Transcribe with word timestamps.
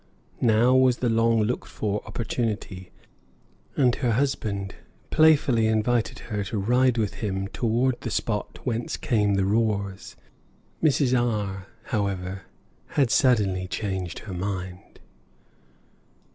Now 0.41 0.73
was 0.73 0.97
the 0.97 1.09
long 1.09 1.43
looked 1.43 1.67
for 1.67 2.01
opportunity, 2.07 2.89
and 3.77 3.93
her 3.97 4.13
husband 4.13 4.73
playfully 5.11 5.67
invited 5.67 6.17
her 6.33 6.43
to 6.45 6.57
ride 6.57 6.97
with 6.97 7.13
him 7.13 7.47
toward 7.49 8.01
the 8.01 8.09
spot 8.09 8.57
whence 8.63 8.97
came 8.97 9.35
the 9.35 9.45
roars. 9.45 10.15
Mrs. 10.81 11.15
R, 11.15 11.67
however, 11.83 12.45
had 12.87 13.11
suddenly 13.11 13.67
changed 13.67 14.17
her 14.25 14.33
mind. 14.33 14.99